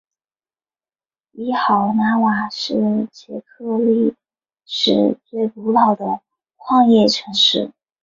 [1.33, 4.15] 伊赫拉瓦是捷克历
[4.65, 6.21] 史最为古老的
[6.57, 7.71] 矿业城市。